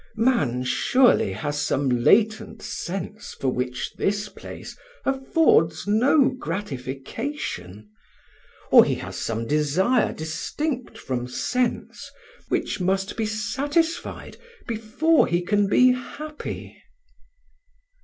Man 0.17 0.63
surely 0.63 1.33
has 1.33 1.61
some 1.61 1.87
latent 1.87 2.63
sense 2.63 3.35
for 3.35 3.49
which 3.49 3.93
this 3.97 4.29
place 4.29 4.75
affords 5.05 5.85
no 5.85 6.29
gratification; 6.29 7.87
or 8.71 8.83
he 8.83 8.95
has 8.95 9.15
some 9.15 9.45
desire 9.45 10.11
distinct 10.11 10.97
from 10.97 11.27
sense, 11.27 12.09
which 12.49 12.79
must 12.79 13.15
be 13.15 13.27
satisfied 13.27 14.37
before 14.67 15.27
he 15.27 15.39
can 15.43 15.67
be 15.67 15.91
happy." 15.91 16.81